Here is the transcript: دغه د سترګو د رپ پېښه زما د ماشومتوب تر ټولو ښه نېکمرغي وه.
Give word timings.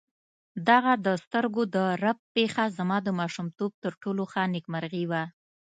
دغه 0.69 0.93
د 1.05 1.07
سترګو 1.23 1.63
د 1.75 1.77
رپ 2.03 2.19
پېښه 2.35 2.63
زما 2.77 2.97
د 3.03 3.09
ماشومتوب 3.19 3.71
تر 3.83 3.93
ټولو 4.01 4.23
ښه 4.31 4.43
نېکمرغي 4.53 5.03
وه. 5.11 5.23